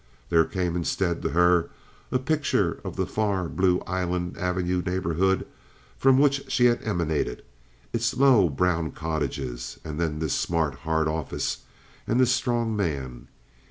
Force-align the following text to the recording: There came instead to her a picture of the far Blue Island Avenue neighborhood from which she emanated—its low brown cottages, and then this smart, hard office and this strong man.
There 0.31 0.45
came 0.45 0.75
instead 0.75 1.21
to 1.21 1.29
her 1.29 1.69
a 2.11 2.17
picture 2.17 2.81
of 2.83 2.95
the 2.95 3.05
far 3.05 3.47
Blue 3.47 3.81
Island 3.81 4.35
Avenue 4.35 4.81
neighborhood 4.83 5.45
from 5.99 6.17
which 6.17 6.43
she 6.51 6.67
emanated—its 6.67 8.17
low 8.17 8.49
brown 8.49 8.93
cottages, 8.93 9.79
and 9.85 9.99
then 9.99 10.17
this 10.17 10.33
smart, 10.33 10.73
hard 10.89 11.07
office 11.07 11.59
and 12.07 12.19
this 12.19 12.31
strong 12.31 12.75
man. 12.75 13.27